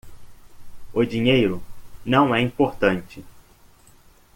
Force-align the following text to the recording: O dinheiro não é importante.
O 0.95 1.05
dinheiro 1.05 1.61
não 2.03 2.33
é 2.33 2.41
importante. 2.41 3.23